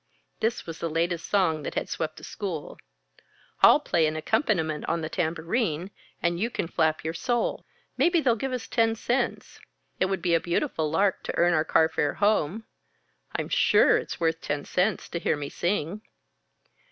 '"(This 0.41 0.65
was 0.65 0.79
the 0.79 0.89
latest 0.89 1.29
song 1.29 1.61
that 1.61 1.75
had 1.75 1.87
swept 1.87 2.17
the 2.17 2.23
school.) 2.23 2.79
"I'll 3.61 3.79
play 3.79 4.07
an 4.07 4.15
accompaniment 4.15 4.83
on 4.85 5.01
the 5.01 5.09
tambourine, 5.09 5.91
and 6.23 6.39
you 6.39 6.49
can 6.49 6.67
flap 6.67 7.03
your 7.03 7.13
sole. 7.13 7.67
Maybe 7.97 8.19
they'll 8.19 8.35
give 8.35 8.51
us 8.51 8.67
ten 8.67 8.95
cents. 8.95 9.59
It 9.99 10.07
would 10.07 10.23
be 10.23 10.33
a 10.33 10.39
beautiful 10.39 10.89
lark 10.89 11.21
to 11.25 11.37
earn 11.37 11.53
our 11.53 11.63
car 11.63 11.87
fare 11.87 12.15
home 12.15 12.63
I'm 13.35 13.49
sure 13.49 13.97
it's 13.99 14.19
worth 14.19 14.41
ten 14.41 14.65
cents 14.65 15.07
to 15.09 15.19
hear 15.19 15.35
me 15.35 15.49
sing." 15.49 16.01